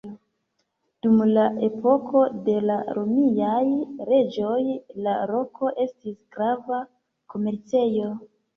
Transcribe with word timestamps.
Dum 1.05 1.19
la 1.33 1.43
epoko 1.67 2.21
de 2.47 2.55
la 2.71 2.79
romiaj 2.99 3.61
reĝoj 4.09 4.57
la 5.05 5.15
loko 5.35 5.73
estis 5.87 6.19
grava 6.35 6.83
komercejo. 7.37 8.13